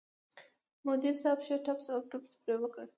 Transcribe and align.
مدیر 0.85 1.15
صاحب 1.21 1.39
ښه 1.45 1.55
ټس 1.65 1.85
اوټوس 1.93 2.25
پرې 2.41 2.55
وکړ. 2.59 2.85